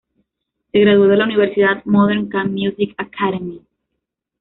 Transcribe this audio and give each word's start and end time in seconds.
Se 0.71 0.79
graduó 0.79 1.07
de 1.07 1.15
la 1.15 1.25
Universidad 1.25 1.85
Modern 1.85 2.27
K 2.27 2.43
Music 2.45 2.95
Academy. 2.97 3.61